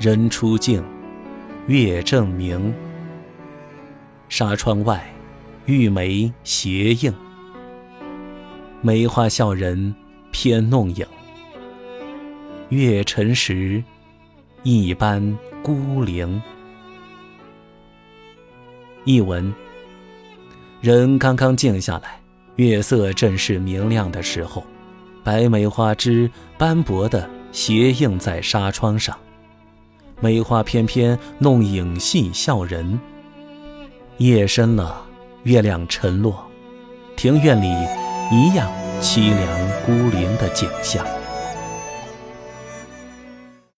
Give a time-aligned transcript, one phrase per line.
[0.00, 0.82] 人初静，
[1.66, 2.72] 月正明。
[4.30, 5.04] 纱窗外，
[5.66, 7.12] 玉梅斜映。
[8.80, 9.94] 梅花笑人
[10.30, 11.06] 偏弄影。
[12.70, 13.84] 月沉时，
[14.62, 16.40] 一般孤零。
[19.04, 19.52] 译文：
[20.80, 22.18] 人刚刚静下来，
[22.56, 24.64] 月色正是明亮的时候，
[25.22, 29.14] 白梅花枝斑驳的斜映在纱窗上，
[30.20, 33.00] 梅花翩翩弄影戏笑人。
[34.18, 35.02] 夜深了，
[35.44, 36.44] 月亮沉落，
[37.16, 37.66] 庭院里
[38.30, 38.70] 一样
[39.00, 41.04] 凄凉孤零的景象。